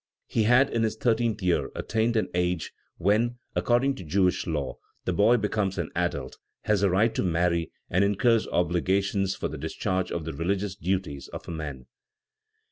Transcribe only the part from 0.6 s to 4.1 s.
in his thirteenth year attained an age when, according to